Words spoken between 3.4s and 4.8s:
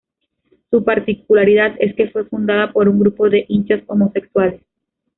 hinchas homosexuales.